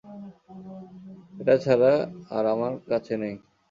[1.39, 1.91] এটা ছাড়া
[2.35, 3.35] আর আমার কাছে নেই।